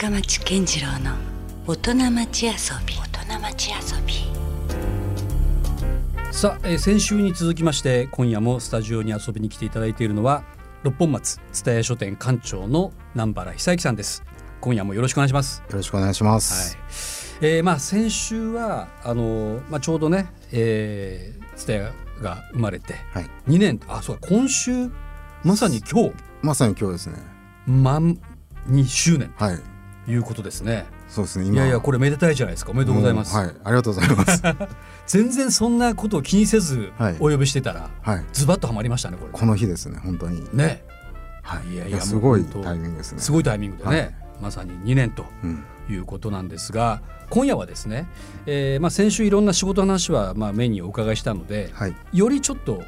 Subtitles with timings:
[0.00, 1.16] 深町健次郎の
[1.66, 2.52] 大人町遊
[2.86, 2.94] び。
[2.94, 4.14] 大人町遊び。
[6.32, 10.44] さあ、えー先週に続きまして今夜もスタジオに遊びに来ていただいているのは
[10.84, 14.22] 六本松蔦屋書店館長の南原久之さんです。
[14.60, 15.64] 今夜もよろしくお願いします。
[15.68, 16.76] よろしくお願いします。
[17.40, 21.92] はい、えーまあ先週はあのまあちょうどね、えー、蔦屋
[22.22, 24.92] が生まれてはい、2年あそうか今週
[25.42, 26.12] まさに今日。
[26.42, 27.16] まさに今日ですね。
[27.66, 28.20] 満
[28.68, 29.34] 2周年。
[29.36, 29.77] はい、と
[30.08, 30.86] いうことですね。
[31.08, 31.44] そうですね。
[31.44, 32.72] い今やいやこれめでたいじゃないですか。
[32.72, 34.42] おめでとうございます、はい、ありがとうございます。
[35.06, 37.16] 全然そんなことを気にせずはい。
[37.20, 39.32] お呼びしてたら、はい、ズバッとはまりましたねこれ。
[39.32, 40.48] この日ですね、本当に。
[40.52, 40.84] ね。
[41.42, 43.20] はい、いやいやすごいタイミングですね。
[43.20, 44.14] すごいタイミングでね、はい。
[44.40, 48.06] まさに2年とうん、いうことなんですが今夜はですね、
[48.46, 52.82] えーまあ、先週いろんな仕事の話はまあメインにお伺いしたのではい、よりちょっと、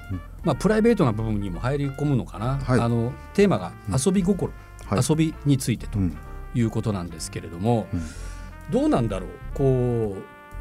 [0.45, 2.81] まあ、プライベートな部分にも入り込むのかな、はい。
[2.81, 4.53] あのテーマが遊び心、
[4.87, 5.01] はい。
[5.09, 5.99] 遊びについてと。
[5.99, 6.17] うん、
[6.55, 8.03] いうことなんですけれども、うん。
[8.71, 9.31] どうなんだろう。
[9.55, 10.17] こ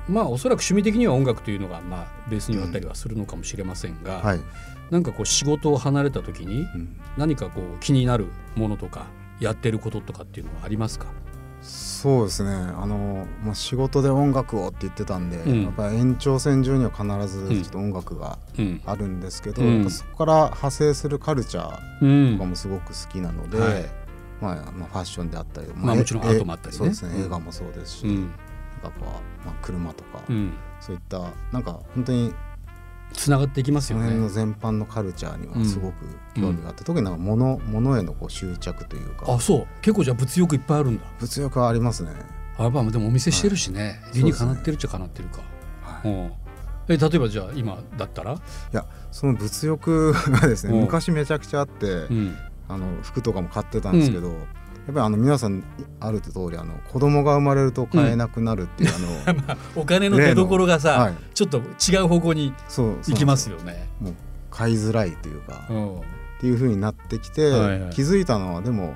[0.08, 4.40] うまあおそらく趣味的には音楽というのがまあベースにはあったりはするのかもしれませんが、はい、
[4.90, 9.06] なんかこう仕事を離れた時にうん、何かこう気になるものとか
[9.40, 11.06] やってることとかっていうのはありますか？
[11.62, 12.50] そうですね。
[12.50, 15.64] あの、まあ、仕事で音楽をって言ってたんで、うん。
[15.66, 18.82] やっぱり延長線上には必ずちょっと音楽がうん。
[18.86, 19.90] あるんですけど、うん。
[19.92, 23.60] そこから派生するカルチャーうんとかもすごく好きなので。
[23.60, 23.99] はい
[24.42, 26.78] まあ、まあ、ファッションであったり、まあもちろんえアートもあったりね。
[26.78, 27.26] そうですね、うん。
[27.26, 28.16] 映画もそうですし、うん。
[28.84, 30.54] なんかこう、まあ、車とか、うん。
[30.80, 32.34] そういったなんか本当に
[33.14, 34.34] つながっていきますよその辺のね。
[34.34, 35.62] 全般のカルチャーにうん。
[35.62, 39.34] はすごく興味があって、特になんか物物へのこう執着というか。
[39.34, 39.68] あそう。
[39.82, 41.04] 結構じゃあ物欲いっぱいあるんだ。
[41.20, 42.12] 物欲はありますね。
[42.58, 44.18] あやっぱでもお店してるしね、い。
[44.18, 45.42] 理にかなってるっちゃかなってるか。
[45.82, 46.32] はい、いうん。
[46.90, 48.40] え例えばじゃあ今だったら、
[48.72, 50.82] やその物欲がですね、うん。
[50.82, 52.38] 昔めちゃくちゃあって、うん、
[52.70, 54.38] あの服とかも買ってたんですけど、やっ
[54.88, 55.64] ぱりあの皆さん
[56.00, 58.92] ある通りあの子供が生まれると買えなくなるっていう、
[59.28, 61.14] あの お金の出所がさ、はい。
[61.34, 63.88] ちょっと違う方向に行きますよよね。
[64.00, 64.14] もう
[64.50, 65.96] 買いづらいというか、うん。
[65.98, 66.02] っ
[66.40, 67.90] ていう風になってきて、はいはい。
[67.92, 68.96] 気づいたのはでも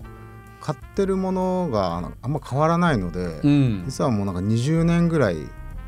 [0.62, 3.84] 買ってるものがあんま変わらないので、うん。
[3.86, 5.38] 実はもうなんか20年ぐらい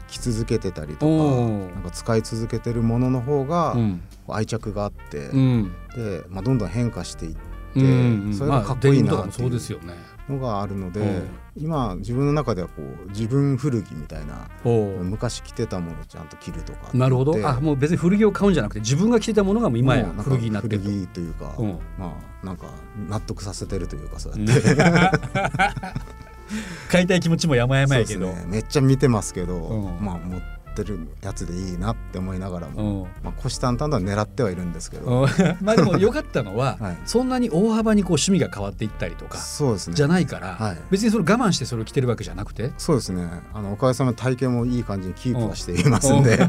[0.08, 4.02] 着続けてたりとかなんか使い続けてるものの方がうん。
[4.28, 5.72] 愛着があって、うん。
[5.96, 7.36] で、まあ、どんどん変化していっ
[7.76, 9.50] てうんそれがかっこいいなっていう。
[9.50, 9.94] ですよね。
[10.28, 11.24] のがあるので、うん
[11.58, 17.32] 今自分の中ではこう自分古着みたいな昔着てたものをちゃんと着るとかなるほど。
[17.32, 20.90] であもう別に古着を買うんじゃなくて自分が着てたものがもう今や古着になってると。
[20.90, 21.80] 古着というか、うん。
[21.98, 22.66] まあなんか
[23.08, 24.76] 納得させてるというかそうやって、
[26.92, 27.66] 買いたい気持ちもや
[28.06, 28.26] けど。
[28.26, 30.06] そうですね、めっちゃ見てますけど、うん。
[30.06, 30.42] まあ持
[30.82, 33.04] ってるやつでいいなって思いながらうも、ん。
[33.24, 35.28] まあ、虎視眈々とは狙ってはいるんですけど、うん。
[35.62, 36.98] まあでも良かったのは、 はい。
[37.06, 39.96] そんなに大幅にこう趣味が変わっていったりとかそうですね。
[39.96, 40.78] じゃないから、はい。
[40.92, 42.74] 別にそれ我慢してそれを着てるわけじゃなくて。
[42.78, 43.28] そうですね。
[43.54, 46.38] あのおかげさまで体型もいい感じにキープはしていますんで、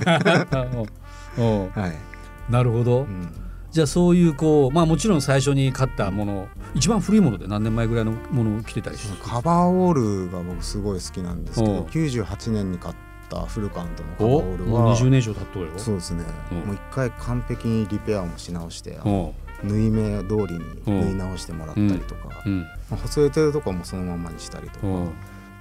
[1.36, 2.52] はい。
[2.52, 3.28] なるほど、うん、
[3.72, 11.76] じゃあそういうこうまあもちろん最初に買ったもの一番古いもので何年前ぐらいのものを着てたりしカバーオールが僕すごい好きなんですけうん。
[11.78, 13.05] ど98年に買った
[13.46, 15.72] フルカウントのカバーおオールもうは20年以上経っとるよ。
[15.78, 16.58] そうですね、うん。
[16.58, 19.32] もう一回完璧にリペアもし直して、うん。
[19.64, 22.60] 縫い目通りに縫い直してもらったりとか、うん。
[22.60, 25.08] まあ、細れてるとこもそのままにしたりとか、うん。
[25.08, 25.10] っ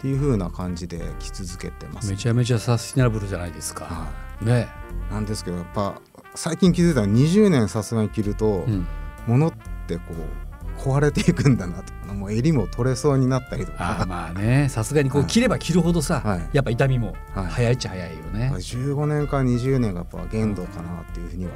[0.02, 3.86] ていう風な感じで着続けてます、めちゃめちゃサスティナブルじゃないですか。
[3.86, 4.08] は
[4.42, 4.68] ね。
[5.10, 6.00] い、なんですけどやっぱ
[6.36, 8.86] 最近気づいたのは20年さすがに着ると、うん、
[9.26, 9.54] 物っ
[9.88, 10.45] てこう
[10.86, 12.14] 壊れていくんだなと。
[12.14, 14.06] もう襟も取れそうになってりとか。
[14.08, 14.68] まあね。
[14.70, 16.50] さすがにこうはい着れば着るほどさ、はい。
[16.54, 17.46] やっぱ痛みもはい。
[17.48, 18.52] 早いっちゃ早いよね。
[18.54, 21.52] 15年から20年がやっぱ限度かなっていうふうには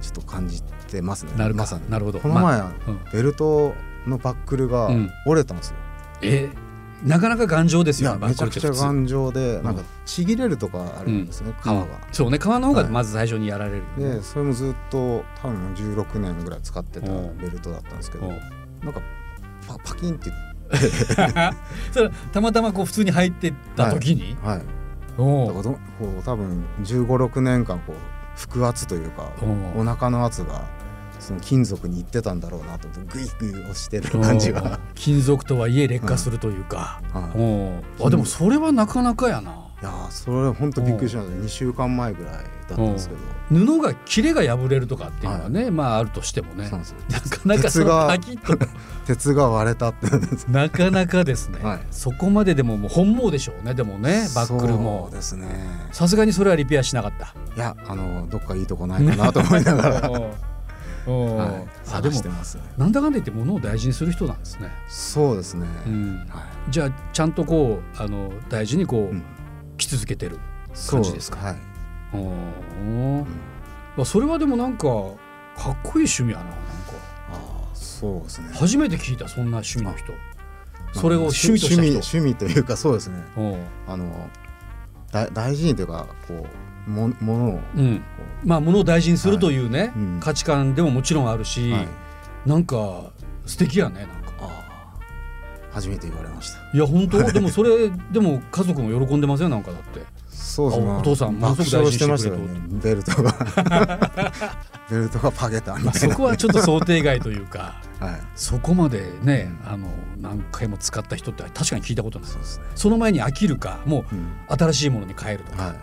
[0.00, 1.32] ちょっと感じてますね。
[1.36, 1.88] なるか、まさに。
[1.90, 2.18] なるほど。
[2.18, 3.00] この前、まあうん。
[3.12, 3.74] ベルト
[4.06, 5.10] のバックルがうん。
[5.26, 5.76] 折れたんですよ、
[6.22, 6.48] え？
[7.04, 8.28] なかなか頑丈ですいよね。
[8.28, 13.84] めちゃくちゃ頑丈でなんかちぎれるとかあるんですね、皮が、うんそうね皮の方がはいまず最初にやられる。
[13.98, 18.38] でそれもずっと多分16年ぐらい使ってたうんベルトだったんですけど、うん。
[18.82, 19.00] なんか
[19.68, 20.30] パパキンって。
[21.92, 24.62] それたまたまこう普通に入ってった時に、はい。
[25.18, 25.46] おう。
[25.46, 25.78] だからどこ
[26.20, 27.96] う多分1 5 6年間こう
[28.52, 29.32] 腹圧というか
[29.76, 30.64] お腹の圧が
[31.26, 39.66] その金属にいってたんだろうなとグイグイ押してる感じが、金属とはいえ劣化するというか、うあでもそれはなかなかやな。
[39.82, 43.20] いやーそれ本当びっくりしました2週間前ぐらいだったんですけど。
[43.66, 46.66] 布が切れが破れるとかっていうのはね、まああるとしてもね。
[46.66, 46.80] そう
[47.10, 48.66] なかなかその鉄がパキッと。
[49.06, 50.08] 鉄が割れたって
[50.50, 51.80] なかなかですね、はい。
[51.90, 55.08] そこまででももう本望でしょうねでもねバックルも。
[55.10, 55.48] そうですね。
[55.90, 57.34] さすがにそれはリペアしなかった。
[57.56, 60.10] いやあのどっかいいとこないかなと思いながら
[61.10, 62.22] はい、あでも
[62.76, 64.70] なんだかんだ言って物を大事にする人なんですね。
[64.88, 66.26] そうですね、うん。
[66.28, 66.70] はい。
[66.70, 69.22] じゃあちゃんとこうあの大事にこう、うん。
[69.78, 70.38] 着続けてる
[70.88, 71.36] 感じですか？
[71.36, 71.56] はい、
[72.14, 72.30] おー。
[72.80, 72.84] う
[73.20, 73.20] ん。
[73.20, 73.26] ま
[73.98, 74.86] あそれはでもなんか
[75.54, 76.56] かっこいい趣味やななんか。
[77.30, 78.48] ああそうですね。
[78.54, 80.14] 初めて聞いたそんな趣味の人。
[80.98, 83.22] それを趣味と趣味趣味というかそうですね。
[83.86, 84.30] あの
[85.12, 86.46] だ大事にというかこう
[86.86, 88.04] もものをこうん。
[88.44, 90.20] まあ物を大事にするというね、うん。
[90.20, 91.88] 価値観でももちろんあるし、う、はい、
[92.46, 93.10] なんか
[93.44, 94.26] 素敵やねなんか。
[95.72, 96.58] 初めて言われました。
[96.72, 97.22] いや本当？
[97.32, 100.00] でもそれでも家族も喜んでますよなんかだって。
[100.30, 100.90] そうですね。
[100.90, 102.80] あお父さんもの爆すごく大事に笑ししてましたよね。
[102.82, 104.52] ベルトが。
[104.88, 107.74] ベルトがパゲたみまあ、たいな、そこはちょっと想定外というか。
[107.98, 108.20] はい。
[108.34, 109.88] そこまでねあの
[110.18, 112.28] 何回も使った人って確かに聞いたことない。
[112.28, 112.64] そうですね。
[112.74, 114.06] その前に飽きるかも
[114.48, 115.62] う新しいものに変えるとか。
[115.62, 115.74] は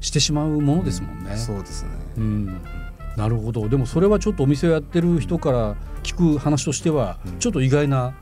[0.00, 1.34] してしまうものですもんね。
[1.34, 1.90] いそうですね。
[2.18, 2.60] うん。
[3.16, 3.68] なるほど。
[3.68, 7.38] でもそれはちょっとお店をやってる人から聞く話としてはうん。
[7.38, 8.14] ちょっと意外な、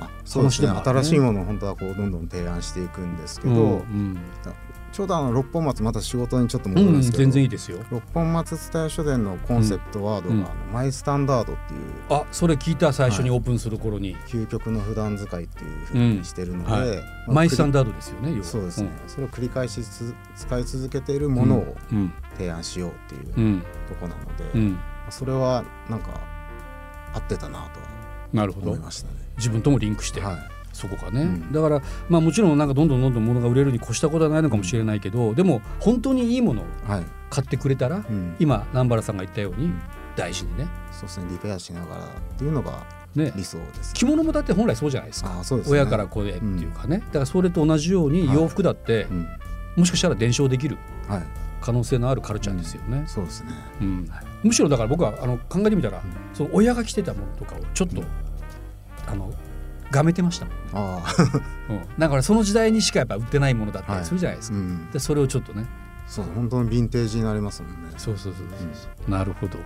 [0.00, 0.68] あそうですね。
[0.68, 4.18] 新しいものを本当はこうどんどん提案していくんですけど、うんうん
[4.96, 7.84] ちょうどあの六本松また仕事にちょっとうん戻るんですけど、全然いいですよ。
[7.90, 10.40] 六本松伝え書店のコンセプトワードが、うん。
[10.40, 11.80] あのマイスタンダードっていう。
[12.08, 16.96] あそれ聞いた最初にオープンする頃に、究極の普段使いっていうふうにしてるので、はい。
[16.96, 22.10] まあマイスタンダードですよねそうですね、それを繰り返しつ使い続けているものをうん。
[22.38, 23.62] 提案しようっていううん。
[23.90, 24.78] とこなので、うん。
[25.10, 26.18] それはなんか
[27.12, 27.86] 合ってたなとは
[28.32, 28.70] なるほど。
[28.70, 29.14] 思いましたね。
[29.36, 31.52] 自分ともリンクして、はいそこがね、うん。
[31.52, 37.04] だからまあもちろんなんかどんどんどんどん物が売れるに越したことはないのかもしれないけどでも本当にいいものをはい。
[37.28, 38.36] 買ってくれたら、うん。
[38.38, 39.80] 今南原さんが言ったようにん。
[40.14, 40.68] 大事にね。
[40.92, 42.08] そうですねリペアしながらっ
[42.38, 43.32] ていうのがね。
[43.36, 43.94] 理想です。
[43.94, 45.30] 着物もだって本来そうじゃないですか。
[45.30, 45.62] ね。
[45.66, 48.36] 親から子へっていうかね、だからそれと同じようにはい。
[48.36, 49.26] 洋服だって、うん。
[49.76, 50.78] もしかしたら伝承できる
[51.08, 51.22] はい。
[51.60, 53.50] 可能性のあるカルチャーですよね、そうですね。
[53.80, 54.08] うん。
[54.44, 56.00] むしろだから僕はあの考えてみたら、
[56.32, 58.02] その親が着てたものとかをちょっと、
[59.08, 59.32] あの
[59.90, 61.02] がめてましたあ
[61.70, 64.06] うん、だからその時代にしかやっぱ売ってないものだったりはい。
[64.06, 64.90] するじゃないですか、うん。
[64.90, 65.66] でそれをちょっとね。
[66.06, 67.90] そう本当にヴィンテージになりますもんね。
[67.96, 69.58] そうそうそうそう、なるほど。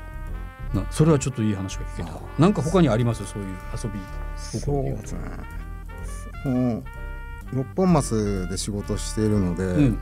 [0.72, 2.12] なそれはちょっといい話が聞けた。
[2.38, 3.26] なんか他にあります？
[3.26, 3.48] そういう
[3.82, 3.98] 遊び
[4.36, 5.20] そうですね。
[6.44, 6.84] もう。
[7.52, 9.98] 六本松で仕事しているので、うん。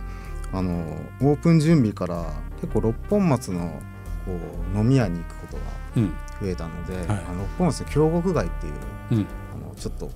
[0.53, 2.25] あのオープン準備から
[2.61, 3.81] 結構六本松の
[4.25, 4.39] こ
[4.75, 5.63] う飲み屋に行くことが
[5.97, 6.09] うん。
[6.41, 7.07] 増えたので、はい。
[7.29, 8.73] あの六本松の京極街っていう
[9.13, 9.27] うん。
[9.48, 10.13] あのちょっとこ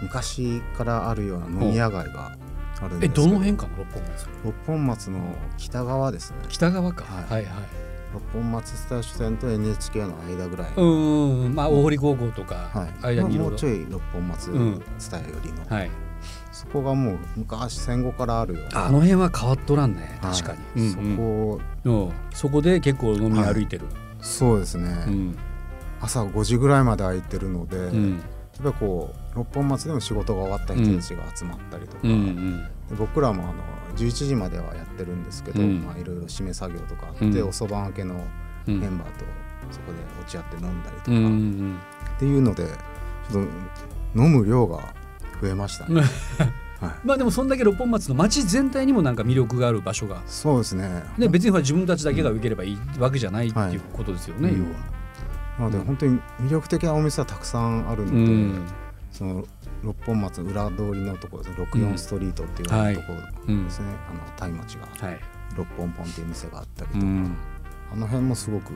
[0.00, 2.32] う昔からあるような飲み屋街が
[2.80, 3.26] あるんでえすけど。
[3.26, 3.76] どの辺かな？
[3.76, 4.28] 六本松。
[4.44, 5.20] 六本松の
[5.58, 6.38] 北側ですね。
[6.48, 7.24] 北側か、はい。
[7.24, 7.64] はいはい。
[8.12, 13.50] 六本松スタジオ線と NHK の間ぐらい、うんうんまあ大堀高校とか、はい、間にいろいろ。
[13.50, 14.78] もうちょい六本松うん。
[14.78, 15.90] 伝えよりの、はい。
[16.50, 18.86] そこがもう昔戦後からあるような。
[18.86, 20.18] あの辺は変わっとらんね。
[20.22, 20.32] はい。
[20.32, 21.16] 確かに、そうんうん。
[21.16, 22.12] こ、うん。
[22.32, 23.84] そこで結構飲み歩いてる、
[24.20, 25.38] そうですね、うん
[26.00, 28.22] 朝5時ぐらいまで空いてるので、やっうん
[28.62, 32.66] ぱりこう六本松でも仕事が終わった人たちが集まったりとか、うん
[32.98, 33.54] 僕らもあの
[33.96, 35.82] 11時まではやってるんですけど、うん。
[35.82, 37.48] まあ、いろいろ締め作業とかあって、うん。
[37.48, 38.14] おそば明けの
[38.66, 39.24] うんメンバーと
[39.70, 41.78] そこで落ち合って飲んだりとか、うんうっん。
[42.18, 42.66] ていうので
[43.30, 43.46] ちょっ
[44.14, 44.92] と飲む量が
[45.40, 46.02] 増えましたね。
[46.80, 50.22] はい、まあでもそんだけ六本松の町全体にもなんか魅力がある場所が。
[50.26, 51.04] そうですね。
[51.18, 54.80] ね別に自分たちだけが受ければいいわけじゃないってはいいうことですよね、うん要は。
[55.60, 58.66] なので本当に魅力的なお店はたくさんあるので、うん。
[59.12, 59.44] その
[59.82, 61.66] 六本松裏通りのところですね。
[61.66, 63.12] 64ストリートっていうとこ
[63.48, 65.20] ろですね、あのタイ町がはい。
[65.56, 67.36] 六本ポンっていう店があったりとか、うん。
[67.92, 68.72] あの辺もすごく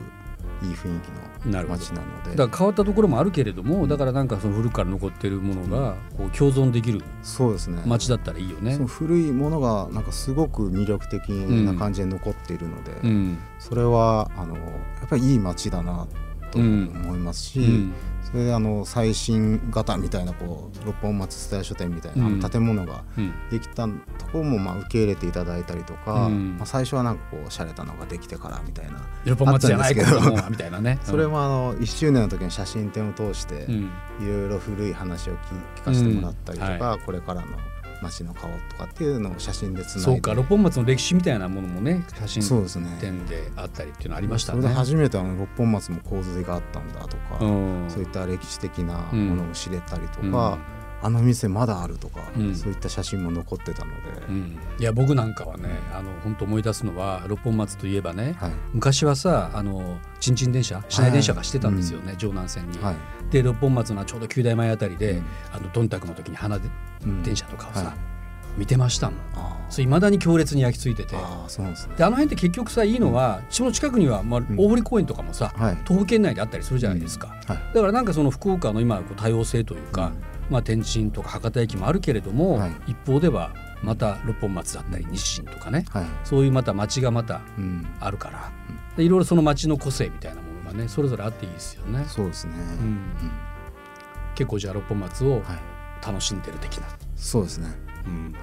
[0.61, 0.99] いい雰囲
[1.43, 2.35] 気の街なので。
[2.35, 7.81] だから変わったところもあるけれども、だからなんかその古くから残ってるものがこう共存できるそうですね。
[7.85, 8.77] 街だったらいいよね。
[8.85, 13.37] 古いものがなんかすごく魅力的な感じで残っているので、うん。
[13.57, 14.61] それはあのや
[15.05, 16.07] っぱりいい街だな
[16.55, 17.93] と思いますし、うん。
[18.23, 23.33] それであの最新型みたいなこう六本松伝え書店みたいな建物がうん。
[23.49, 23.91] できたと
[24.31, 26.57] ころもまあ受け入れていただいたりとか、うん。
[26.57, 30.19] まあ、最初はなんかこう洒落たのができてからみたいな六本松じゃないけど
[30.49, 30.99] みたいなね。
[31.03, 33.89] それもあの1周年の時に写真展を通してうん。
[34.21, 35.37] いろいろ古い話を聞
[35.81, 37.47] 聞かせてもらったりとか、これからの
[38.01, 40.01] 街の顔とかっていうのを写真でつないで。
[40.01, 42.97] そうか六本松の歴史みたいなものもね写真そうですね。
[42.99, 44.69] 展であったりっていうのありましたそれね。
[44.69, 47.85] で初めてあの六本松も洪水があったんだとか、うん。
[47.89, 52.55] そういった歴史的なものを知れたりとか、うんあの店まだあるとか、うん。
[52.55, 54.57] そういった写真も残ってたので、うん。
[54.79, 58.51] いや僕なんかはねあの本当思い出すのは六本松といえばね、はい。
[58.73, 62.79] 昔はさあのちんちん電車市内電車がしてたんですよね、城南線に。
[62.79, 62.95] はい。
[63.29, 65.25] で六本松のちょうど九大前あたりで、うん。
[65.53, 66.69] あのどんたくの時に花で
[67.05, 67.93] うん電車とかをさ、はい
[68.57, 69.19] 見てましたもん。
[69.33, 71.17] あそれ未だに強烈に焼き付いてて。
[71.17, 71.95] ああそうですね。
[71.97, 75.77] であの辺って結局さいいのは、その近くには、まあ、大堀公園とかもさ、はい。
[75.83, 77.57] 徒歩圏内であったりするじゃないですか、はい。
[77.73, 80.13] だからなんかその福岡の今こう多様性というか、
[80.49, 82.71] まあ、天神とか博多駅もあるけれども、はい。
[82.87, 86.05] 一方ではまた六本松だったり日清とかね、はい。
[86.23, 87.87] そういうまた町がまたうん。
[87.99, 88.51] あるから、
[88.97, 92.05] でいろいろその町の個性みたいなものがねそれぞれあっていいですよね。
[92.07, 92.53] そうですね。
[92.55, 92.61] うん。
[92.61, 93.09] うん。
[94.35, 95.41] 結構じゃあ六本松をはい。
[96.05, 97.67] 楽しんでる的な、そうですね。
[98.05, 98.31] うん。
[98.33, 98.41] はい。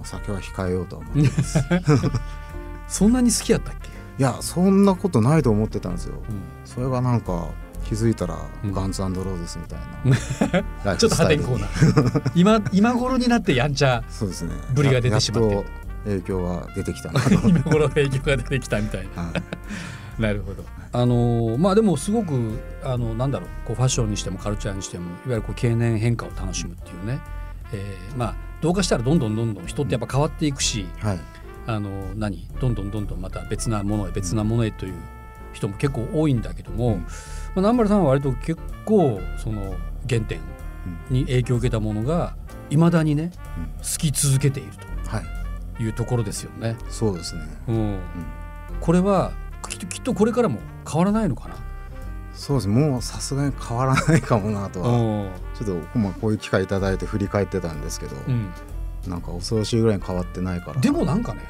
[0.00, 1.58] お酒は控えようとは思ってます。
[2.86, 6.14] そんなに好きやったっけ、いやそんなことないと思ってたんですよ。
[6.28, 6.42] うん。
[6.64, 7.48] それがなんか
[7.88, 8.72] 気づいたらうん。
[8.72, 9.78] ガンズローゼスみたい
[10.52, 11.66] なライちょっと破天荒な。
[12.34, 14.52] 今今頃になってやんちゃそうですね。
[14.74, 15.48] ブリが出てしまって。
[15.48, 15.70] ややっと
[16.04, 17.10] 影響が出てきた
[17.48, 19.22] 今頃影響が出てきたみたいな。
[19.22, 19.32] は
[20.18, 20.20] い。
[20.22, 20.64] なるほど。
[20.92, 27.20] あのーまあでもすごくあのなんだろうこうファッションにしてもカルチャーにしてもいわゆるこう経年変化を楽しむっていうね、
[27.72, 31.20] えーまあどうかしたらどんどんどんどん人ってやっぱ変わっていくし、はい。
[31.66, 32.46] あの何？
[32.60, 34.94] どんどんどんどんまた別なものへ別なものへという
[35.52, 37.06] 人も結構多いんだけども、うん
[37.54, 39.74] まあ、南原さんは割と結構その
[40.08, 40.40] 原点
[41.10, 42.36] に影響を受けたものが
[42.70, 43.66] いまだにねうん。
[43.78, 44.72] 好き続けている
[45.06, 45.24] はい。
[45.76, 46.76] というところですよね。
[46.88, 47.42] そうですね。
[47.68, 47.98] うん。
[48.80, 49.32] これは
[49.68, 50.58] きっときっとこれからも
[50.90, 51.56] 変わらないのかな？
[52.32, 54.88] そうですもうさすがに変わらないかもなとは。
[54.88, 54.92] う
[55.26, 55.30] ん。
[55.54, 58.50] ちょっと、まあ、こういう機会いただいて振り返ってたんですけど、うん。
[59.06, 60.80] なんか恐ろしいぐらいに変わってないから。
[60.80, 61.40] でもなんかね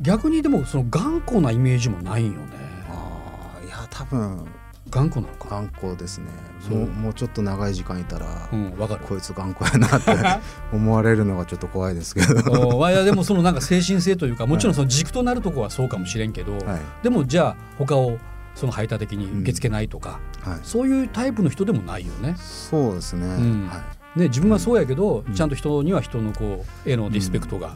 [0.00, 2.46] 逆にでもその頑固なイメージもないんよね。
[2.90, 4.44] ああいや多分
[4.90, 5.48] 頑固なのか？
[5.48, 6.26] 頑固ですね。
[6.70, 9.04] もうもうちょっと長い時間いたら、うんわかる。
[9.04, 10.12] こいつ頑固やなって
[10.72, 12.88] 思われるのがちょっと怖いですけど。
[12.90, 16.80] いやでもそのなんか精神性というかもちろんその軸となるとこはそうかもしれんけど、はい。
[17.02, 18.18] でもじゃあ他を
[18.54, 20.58] その排他的に受け付けないとか、はい。
[20.62, 22.36] そういうタイプの人でもないよね。
[22.38, 23.68] そうですね、ん。
[23.68, 23.82] は
[24.16, 24.20] い。
[24.20, 25.34] ね自分はそうやけど、うん。
[25.34, 27.74] ちゃんと人には人のこうへのリスペクトが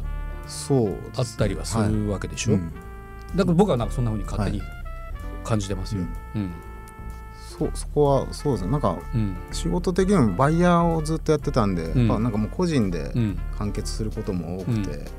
[1.16, 2.72] あったりはすはいるわけでしょ、うん。
[3.34, 4.62] だから僕はなんかそんな風に勝手に
[5.44, 6.02] 感じてますよ。
[6.36, 6.52] うん
[7.60, 8.70] そうそこはそうですね。
[8.70, 9.36] なんかうん。
[9.52, 11.98] 仕事的にもバイヤーをずっとやってたんで、ん。
[11.98, 13.38] やっぱなんかもう個人でうん。
[13.58, 15.10] 完結することも多くて、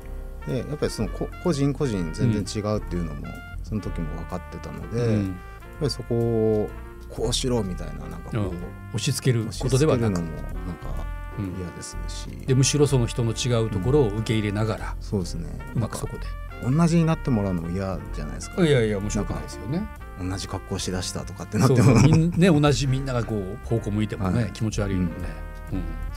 [0.46, 3.26] でやっぱりそのこ個人個人全然違うっていうのも
[3.62, 5.36] その時も分かってたので、やっうん
[5.78, 6.70] ぱりそこを
[7.08, 8.46] こうしろみたいななんかこう、うん。
[8.48, 10.20] 押し付けることではなく。
[10.20, 10.36] もなん
[10.76, 11.06] か
[11.38, 11.54] うん。
[11.58, 15.48] 嫌ですし、でむしろその人の違うところを受け入れながら、そうですね。
[15.76, 16.22] うまくそこで。
[16.70, 18.64] 同じになってもらうのも嫌じゃないですか。
[18.66, 19.82] いやいや面白くないですよね。
[20.22, 21.94] 同じ格好しだしたとかってなっても。
[22.00, 24.52] ね同じみんながこう方向向いてもね、はい。
[24.52, 25.06] 気持ち悪いもん。
[25.06, 25.12] ね。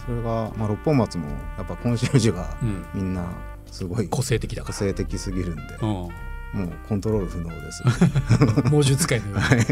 [0.06, 2.70] それが、まあ、六本松もやっぱコンシェルジュがうん。
[2.70, 3.26] うんみんな
[3.72, 5.88] すごい個性的だか個性的すぎるんで、ら。
[5.88, 6.10] も
[6.56, 9.66] うコントロール不能です、うん、猛獣使いのように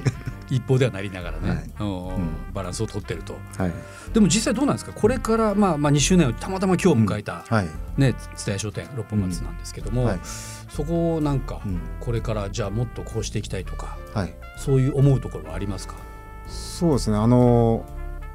[0.54, 1.72] 一方ではなりながらね、はい。
[1.80, 2.08] うん。
[2.08, 2.54] うん。
[2.54, 3.36] バランスを取ってると。
[3.58, 3.72] はい。
[4.14, 4.94] でも実際どうなんですか？
[4.94, 7.68] これから、まあ、まあ2周年をたまたま今日迎えた、はい、
[7.98, 10.20] ね蔦屋商店六本松なんですけども、はい。
[10.24, 11.80] そこをなんかうん。
[12.00, 15.96] これからじゃあもっとこうしていきたいとかはい、そういう思うところはありますか、
[16.48, 17.18] そうですね。
[17.18, 17.86] あの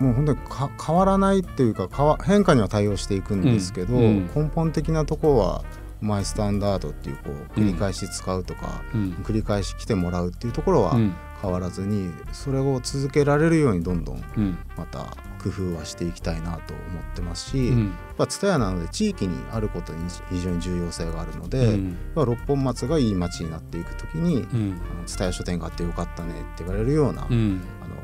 [0.01, 1.89] もう本当にか変わらないっていうか
[2.25, 4.03] 変化には対応していくんですけど、うん。
[4.03, 4.31] うん。
[4.35, 5.65] 根本的なところは
[6.01, 9.17] マイスタンダードっていうこう繰り返し使うとか、うん。
[9.25, 14.59] 繰り返し来てもらうっていうところはうん変わらずに、それを続けられるようにどんどんうん。
[14.77, 17.85] また工夫はしていきたいなと思ってますし、うん。
[17.87, 19.99] やっぱ蔦屋なので地域にあることに
[20.31, 21.85] 非常に重要性があるので、うん。
[21.87, 27.63] やっぱ六本松がいい街になっていく時にうん「蔦屋書店があってよかったね」って言われるような、うん。
[27.83, 27.95] あの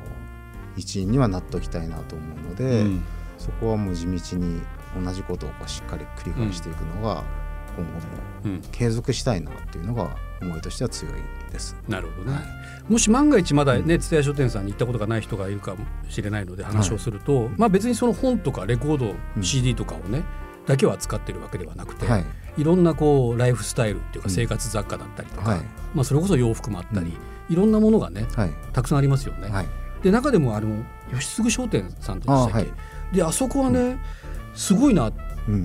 [0.76, 3.04] 一員にはなっておきたいなと思うので、うん。
[3.38, 4.62] そこはもう地道に
[5.04, 7.24] 同じことをしっかり繰り返していくのが
[7.76, 7.98] 今後も
[8.44, 11.14] うん継続したいなっていうのが思いとしては強い
[11.52, 11.76] です。
[11.88, 12.44] なるほどね、はい
[12.84, 20.22] もし万が一まだうんね蔦屋書店さんに行ったことがない人がいるかもしれないので話をすると、まあ別にその本とかレコード、うん CD とかをね
[20.66, 22.24] だけを扱ってるわけではなくて、はい。
[22.58, 24.34] い、ろんなこうライフスタイルっていうかうん。
[24.34, 25.60] 生活雑貨だったりとか、はい。
[25.94, 27.16] まあそれこそ洋服もあったり、
[27.48, 28.50] いろんなものがねはい。
[28.74, 29.48] たくさんありますよね。
[29.48, 29.66] はい。
[30.02, 32.52] で中でもあの吉継商店さんでしたっけ？
[32.52, 32.72] あはい。
[33.14, 33.98] であそこはね、
[34.54, 35.14] すごいなうん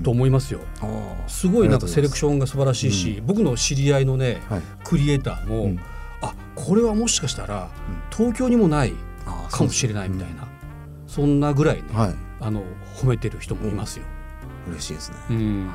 [0.02, 0.60] と思いますよ。
[0.80, 4.62] あーすごいなんかセレクショョンが素晴らしいし、僕の知り合いのねン、はい。
[4.84, 5.80] クリエイターも、うん。
[6.22, 7.70] あこれはもしかしたらうん。
[8.16, 8.92] 東京にもない
[9.50, 10.46] かもしれないみたいな
[11.06, 11.40] そん。
[11.40, 12.62] なぐらいね、そうですあの
[12.96, 14.04] 褒めてる人もいますよ。
[14.66, 14.72] うん。
[14.72, 15.16] 嬉しいですね。
[15.30, 15.70] うん、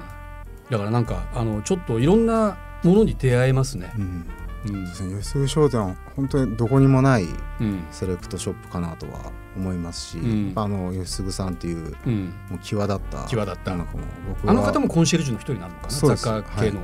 [0.70, 3.92] だからなんかあのちょっといろんなものに出会えますね。
[3.98, 4.26] うん。
[4.68, 4.88] うん。
[4.88, 5.22] そうですね。
[5.22, 7.26] 吉継商店は本当にどこにもない
[7.60, 7.86] うん。
[7.92, 10.54] セレクトショップかなとは思いますし、うん。
[10.56, 13.74] あの吉継さんっていううん、もう際立った際立った。
[13.74, 15.90] あの方もコンシェルジュの一人なのかな？
[15.90, 16.80] 雑貨系の。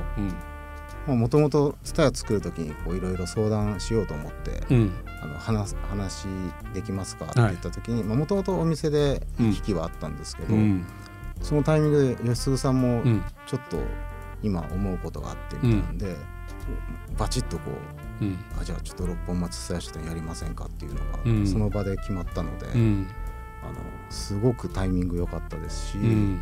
[1.16, 4.76] もともとツタヤ作る時にこういろいろ相談しようと思って、うん。
[4.76, 6.26] うんあの話す話
[6.74, 10.84] できますかって言った時にもともとお店で行き来はあったんですけど、うん。
[11.40, 13.22] そのタイミングで吉嗣さんもうん。
[13.46, 13.78] ちょっと
[14.42, 16.16] 今思うことがあってみたいなんで、
[17.18, 17.70] バチッとこ
[18.20, 18.38] ううん。
[18.60, 21.46] あじゃあちょっと六本松蔦屋書店やりませんかっていうのが、うん。
[21.46, 23.06] その場で決まったので、うん。
[23.62, 23.74] あの
[24.10, 26.40] すごくタイミング良かったですし、うん。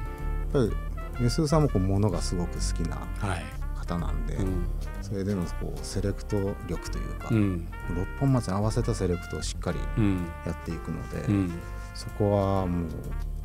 [0.53, 0.75] やっぱ
[1.19, 3.45] り吉嗣さんもこう物がすごく好きなはい。
[3.79, 4.67] 方なんで、うん。
[5.01, 7.69] それでのこうセレクト力というか、うん。
[7.95, 10.27] 六本松に合わせたセレクトをしっかりうん。
[10.47, 11.53] やっていくので、うん。
[11.95, 12.89] そこはもう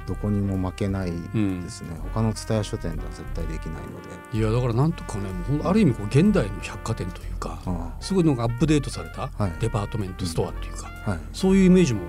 [0.08, 4.38] どこにも負けないうんですね、他の蔦屋書店では絶対できないので。
[4.38, 9.52] いやだからなんとかねもうある意味こう現代の百貨店というかあすごいなんかアップデートされたはい。
[9.60, 11.20] デパートメントストアっていうか、あはい。
[11.34, 12.02] そういうイメージも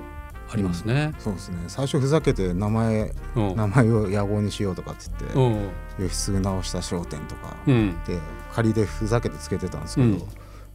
[0.50, 1.12] ありますね。
[1.18, 1.58] そうですね。
[1.68, 3.56] 最初ふざけて名前うん。
[3.56, 7.96] 名前を野号にしようとかって言うってん吉継直した商店とかうん。
[8.06, 8.18] で
[8.52, 10.22] 仮でふざけてつけてたんですけど、うん。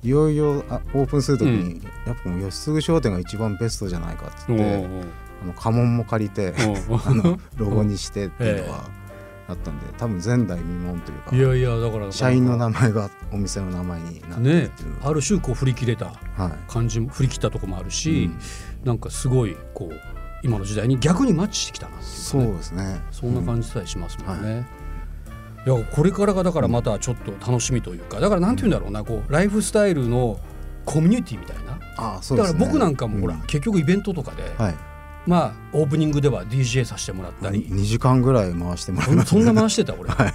[0.03, 4.89] いよいよあオープンする時に、うやっぱもう吉継商店が一番ベストじゃないかってって、
[5.41, 6.53] あの家紋も借りて
[6.89, 8.83] お あのロゴにしてっていうのが
[9.49, 16.71] あったんで多分前代未聞というかいやいやだから社員の名前がお店の名前になってるねっていうのが、ある種こう振り切れたはい。
[16.71, 18.29] 感じも振り切ったとこもあるし、
[18.83, 18.87] うん。
[18.87, 19.95] なんかすごいこう
[20.43, 23.01] 今の時代に逆にマッチしてきたなっていうかそうねですね。
[23.11, 24.65] そんな感じさえしますもんね。
[25.65, 25.69] い。
[25.69, 30.39] やこれからがだからまたちょっと楽しみというかだからなんて言うんだろうなこうライフスタイルの
[30.85, 31.77] コミュニティみたいな。
[31.97, 33.41] ああそうだからですね僕なんかもほら、うん。
[33.41, 34.75] 結局イベントとかで、はい
[35.27, 39.93] まあオープニングでは DJ させてもらったり、2時間ぐらい回してもらいそんまそんな回してた？
[39.93, 40.33] 俺、 はい。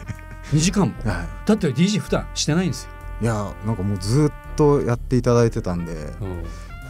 [0.55, 2.91] 2時間も、はだって DJ 普段してないんですよ、
[3.21, 5.95] い、いやなんかもうずっとやっていただいてたんで。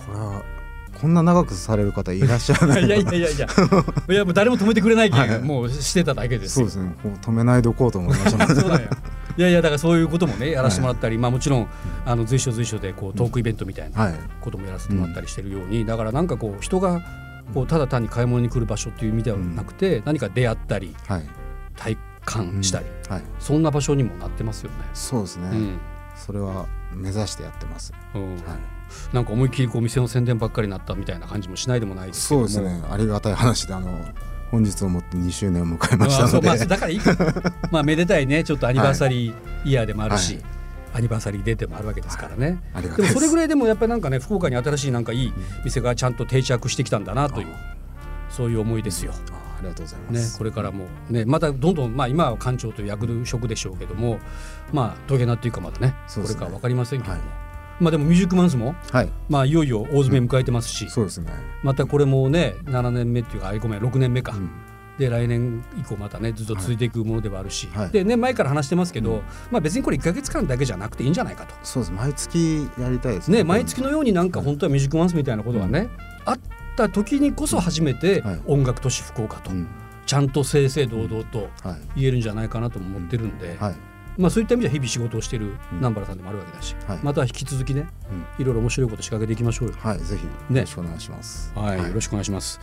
[0.07, 0.43] これは
[1.01, 3.47] こんな長くされる方いらっしゃらない いやいやいやいや。
[4.09, 6.69] いやもう誰も止めてくれないけん、はいもうしてただけですよ。
[6.69, 6.95] そうですね。
[7.03, 8.47] こう止めないでおこうと思いました。
[8.55, 8.89] そうだよ。
[9.37, 11.69] いやいやだからそういうこともねやらせてもらったり、まあもちろん
[12.07, 14.15] あの随所随所でこうトークイベントみたいなはい。
[14.41, 17.03] こともやらせてもらったりしてるように、だからなんかこう人が
[17.55, 21.29] こうただ単に買い物に来る場所っていう意味ではなくて、何か出会ったりはい。
[21.77, 23.23] 体感したり、はい。
[23.39, 24.79] そんな場所にもなってますよね。
[24.95, 25.79] そうですね、うん。
[26.17, 27.93] それは目指してやってます。
[28.15, 28.35] うん。
[28.35, 28.43] はい。
[29.13, 32.49] なんか思いっきりこう店の宣伝ばっかりになったみたいな感じもしないでもないですけども。
[32.49, 32.85] そうですね。
[32.91, 34.05] ありがたい話であの
[34.51, 37.15] 本日をもって2周年を迎えましたので、まあだからいいか。
[37.71, 38.45] まあめでたいね。
[38.45, 39.35] ちょっとアニバーサリー
[39.65, 40.56] イヤーでもあるし、はい
[40.95, 45.33] アニバーサリーデーでもあるわけですからね、ありがたいでもそれぐらいでもやっぱりなんかね福岡に新しいなんかいい
[45.65, 47.49] 店がちゃんと定着してきたんだなという
[48.29, 49.13] そういう思いですよ。
[49.33, 54.19] あありがとうございまねす、、これからも、ね、またどんどん、まあ、今は館長という役職でしょうけども、
[54.73, 55.95] まあ、どげなっていうかまだねね。
[56.29, 57.29] れから分かりませんけども、はい。
[57.81, 59.11] まあ、でもミュージックマンスも、はい。
[59.29, 64.51] まあ、いよいよ大詰め迎えてますし、そうですね、またこれもね7年目っていうかあごめん6年目か、うん
[64.99, 67.91] で来年以降またねずっと続いていくものではあるし、はい。
[67.91, 71.55] でね前から話してますけど、まあ、別にこれ1か月間だけじゃなくていいんじゃないかと。
[71.63, 71.93] そうです。
[71.93, 75.89] 毎月やりたいですね、毎月のようになんか本当はミュージックマンスみたいなことがね、
[76.25, 76.39] あっ
[76.77, 78.41] た時にこそ初めてはい。
[78.47, 79.67] 音楽都市福岡と、うん。
[80.07, 82.01] ちゃんと正々堂々とはい。
[82.01, 83.75] 言えるんじゃないかなとも思ってるんで、はい。
[84.19, 85.57] まあ、そういった意味では日々仕事をしているうん。
[85.73, 86.99] 南原さんでもあるわけだし、はい。
[87.03, 87.87] また引き続きね
[88.39, 88.43] うん。
[88.43, 89.75] いろいろ面白いこと仕掛けていきましょうよ。
[89.79, 89.99] はい。
[89.99, 90.61] ぜひね。
[90.61, 92.61] よろしくお願いします、はい、よろしくお願いします。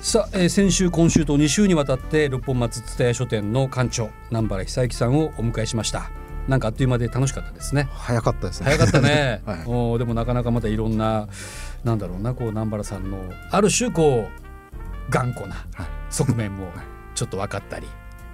[0.00, 6.10] さあ、えー先週今週と2週にわたって六本松蔦屋書店の館長南原久之さんをお迎えしました。
[6.48, 7.86] なんかあっという間で楽しかったですね。
[7.92, 8.64] 早かったですね。
[8.64, 9.42] 早かったね。
[9.46, 9.58] はい。
[9.66, 11.28] おーでもなかなかまたいろんな
[11.84, 13.18] なんだろうなこう南原さんの
[13.50, 15.86] ある種こう頑固なはい。
[16.08, 16.72] 側面も
[17.14, 17.86] ちょっと分かったり、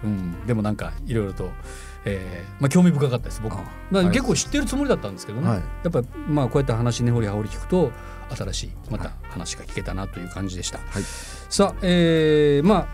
[0.04, 1.50] うん、でもなんかいろいろと、
[2.04, 3.56] えーまあ、興味深かったです僕。
[3.90, 5.58] 結構知ってるつもりだったんですけどね、はい。
[5.58, 7.90] やっぱまあこうやって話根掘り葉掘り聞くと
[8.34, 11.02] 新しいまた話が聞けたなという感じでした、はい。
[11.48, 12.88] さあ、えーま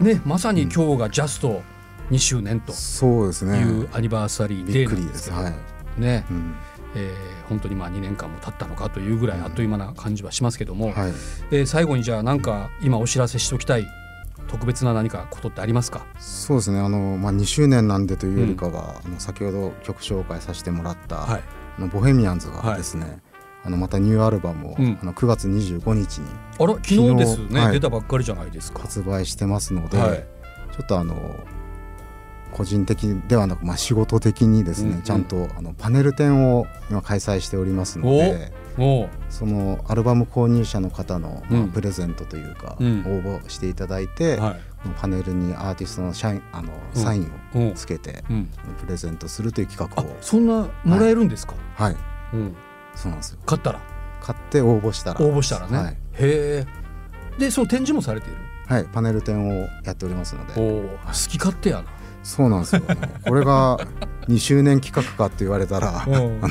[0.00, 1.62] あねまさに今日がジャスト
[2.10, 3.58] 2周年とそうですね。
[3.60, 5.22] いうアニバーサリーデーなんでけど、です。
[5.24, 5.52] すは
[5.98, 6.54] い、ね、うん。
[6.96, 11.12] えー本当にまあ2年間も経ったのかというぐらいあっという間な感じはしますけども、はい。
[11.50, 13.86] えー最後にじゃあなんか今お知らせしておきたい
[14.48, 16.06] 特別な何かことってありますか？
[16.18, 16.78] そうですね。
[16.80, 21.42] あの、まあ、2周年なんでというよりかは、あの先ほど曲紹介させてもらった、はい。
[21.78, 23.18] あのボヘミアンズはいがですね、
[23.64, 24.98] あのまたニューアルバムを、うん。
[25.00, 27.72] あの9月25日にあら昨日ですね、はい。
[27.72, 28.80] 出たばっかりじゃないですか。
[28.80, 30.26] 発売してますので、はい。
[30.76, 31.14] ちょっとあの
[32.52, 35.02] 個人的ではなく、まあ、仕事的にですね、うんうん。
[35.02, 38.52] ちゃんとあのパネル展を今開催しておりますので
[39.28, 41.70] そのアルバム購入者の方の、まあうん。
[41.70, 43.00] プレゼントというか、うん。
[43.06, 44.60] 応募していただいて、はい。
[44.82, 47.02] このパネルにアーティストの社員あのうん。
[47.02, 47.68] サインうん。
[47.70, 51.96] をつけて、うん、プレゼントするという企画あをそんなもらえるんですか、はい。
[52.34, 52.56] うん、
[52.94, 53.38] そうなんですよ。
[53.46, 53.80] 買ったら？
[54.22, 55.20] 買って応募したら。
[55.20, 55.92] 応募したらね、はい。
[55.92, 56.66] へえ。
[57.38, 58.38] でその展示もされている？
[58.66, 60.60] はい、パネル展をやっておりますので。
[60.60, 61.84] おお好き勝手やな。
[62.22, 62.82] そうなんですよ
[63.28, 63.76] これが
[64.28, 66.40] 2周年企画かって言われたらあうん。
[66.40, 66.48] の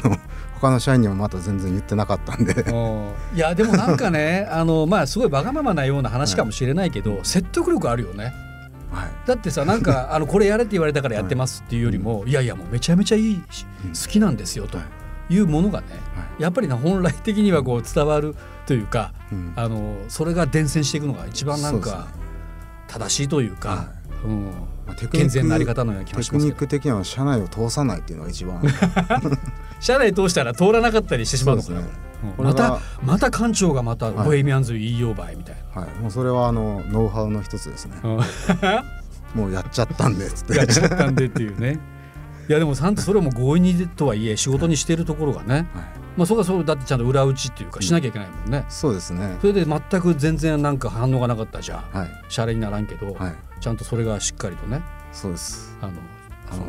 [0.62, 2.64] 他の社員にもまだ全然言ってなかったんで。
[3.34, 8.26] いやでもなんかねあのまあすごいわがままなような話かもしれないけど、説得力あるよね。
[8.92, 9.10] はい。
[9.26, 13.90] だってさなんかあのこれやれって言われたからやってますっていうよりも、いやいやもうめちゃめちゃいいし、うん。
[13.90, 14.78] 好きなんですよと。
[14.78, 14.86] はい
[15.30, 19.54] いうものがね、はやっぱりな本来的にはこう伝わるというか、うん。
[19.56, 22.08] あのそれが伝染していくのが一番なんか
[22.88, 23.88] 正しいというか、は
[24.26, 24.46] うん。
[24.86, 28.62] まあ健全なあり方のような気がテしますけどクニック的には社内を通さないっていうのが一番
[29.80, 31.88] 社内通したら通らなかったりしてしまうのかな、ね。
[32.38, 34.26] またまた館長がまたはい。
[34.26, 35.90] ボヘミアンズ言いようばいみたいはい。
[36.02, 37.96] もうそれはあのノウハウの一つですね。
[39.36, 40.58] もうやっちゃったんでつって。
[40.58, 41.80] やっちゃったんでっていうね
[42.50, 45.66] いやでもちゃんとそれをもう強引にとはいえ仕事にしているところがね、はい。
[46.18, 49.38] まあ、そこはそうだってちゃんと裏打ちっていうかしなきゃいけないもんね、そうですね。
[49.42, 52.10] それで全く全然なんか反応がなかったじゃあはい。
[52.30, 53.36] シャレにならんけど、はい。
[53.60, 55.76] ちゃんとそれがしっかりとねそうです。
[55.82, 55.94] あの
[56.52, 56.66] あの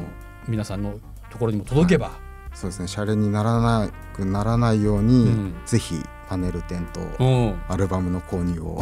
[0.48, 0.98] 皆さんの
[1.30, 2.12] ところにも届けば、
[2.54, 2.88] そうですね。
[2.88, 5.54] シャレにならなくならないように、うん。
[5.66, 7.60] ぜひパネル展とうん。
[7.68, 8.80] アルバムの購入を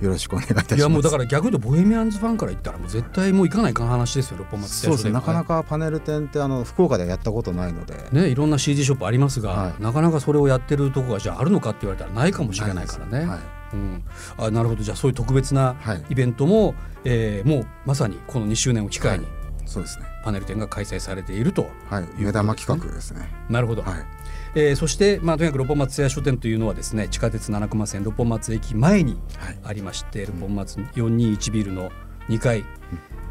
[0.00, 0.76] よろしくお願いいたします。
[0.76, 9.82] いやもうだから逆に言うとボヘミアンズファンから言ったらもう絶対もう行かないかん話ですよ六本松そうですねなかなかかパネル展ってあの福岡ではやったことないので、ねいろんな CD ショップありますが、はい。
[9.82, 13.38] なかなかそれをやってるとこがじゃああるのかって言われたらないかもしれないからね、はい。
[13.72, 14.04] うん、
[14.38, 14.82] あなるほど。
[14.82, 16.04] じゃあそういう特別なはい。
[16.10, 19.26] イベントも、えーもうまさにこの2周年を機会に
[19.68, 20.06] そうですね。
[20.24, 22.08] パネル展が開催されていると、はい。
[22.16, 23.28] 目玉企画ですね。
[23.50, 24.06] なるほど、はい。
[24.54, 29.58] えーそして、まあ、とにかく六本松艶書店というのはですね地下鉄七駒線六本松駅前にはい。
[29.62, 31.90] ありまして、六本松421ビルの
[32.28, 32.64] 2階、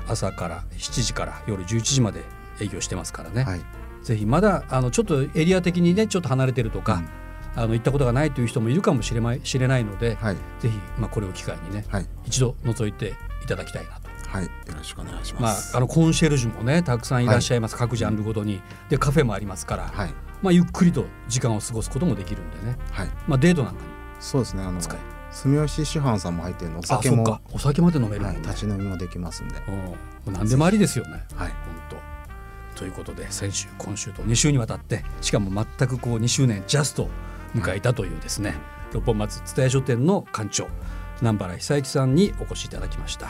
[0.07, 2.23] 朝から7時から夜11時まで
[2.61, 3.61] 営業してますからね、はい。
[4.03, 7.03] ぜひまだあのちょっとエリア的にねちょっと離れてるとか、
[7.55, 10.35] あの行ったことがないという人もいるかもしれまい知れないので、はい。
[10.59, 12.05] ぜひ、まあ、これを機会にね、はい。
[12.25, 13.93] 一度覗いていただきたいな。
[13.93, 13.96] と。
[14.27, 18.61] はいよろしくお願いしまあます、、あのコンシェルジュもねたくさんいらっしゃいます、各ジャンルごとに。
[18.89, 20.13] でカフェもありますから、はい。
[20.41, 23.09] まあ、ゆっくりと時間を過ごすこともできるんでね、はい。
[23.27, 23.87] まあ、デートなんかに。
[24.19, 24.95] そうですねあの使
[25.31, 27.17] 住吉師範さんも入ってるのおあ酒も。
[27.25, 27.41] そっか。
[27.53, 29.55] お酒まで飲めるね、はい、立ち飲みもできますんで。
[30.25, 31.25] 何でもありですよね。
[31.35, 31.49] はい。
[31.49, 31.57] 本
[31.89, 32.17] 当。
[32.77, 37.09] ということで先週今週と2週にわたってしかも全くこう2周年ジャスト
[37.55, 38.53] 迎えたというですね、
[38.93, 40.67] 六本松蔦屋書店の館長
[41.21, 43.29] 南原久之さんにお越しいただきました